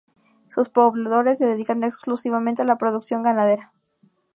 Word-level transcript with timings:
Sus 0.47 0.69
pobladores 0.69 1.37
se 1.37 1.45
dedican 1.45 1.83
exclusivamente 1.83 2.63
a 2.63 2.65
la 2.65 2.79
producción 2.79 3.21
ganadera. 3.21 3.71